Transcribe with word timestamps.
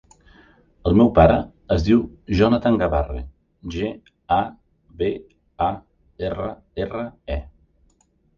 El 0.91 0.95
meu 1.01 1.09
pare 1.17 1.33
es 1.75 1.83
diu 1.87 1.99
Jonathan 2.39 2.77
Gabarre: 2.83 3.21
ge, 3.75 3.91
a, 4.39 4.39
be, 5.03 5.11
a, 5.67 5.69
erra, 6.31 6.49
erra, 6.89 7.07
e. 7.37 7.39